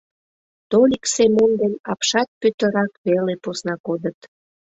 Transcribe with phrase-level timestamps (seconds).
[0.71, 4.19] Толик Семон ден Апшат Пӧтырак веле посна кодыт.